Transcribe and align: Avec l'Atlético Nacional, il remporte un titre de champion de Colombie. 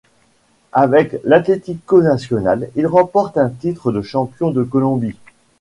Avec 0.73 1.21
l'Atlético 1.25 2.01
Nacional, 2.01 2.69
il 2.75 2.87
remporte 2.87 3.37
un 3.37 3.49
titre 3.51 3.91
de 3.91 4.01
champion 4.01 4.49
de 4.49 4.63
Colombie. 4.63 5.15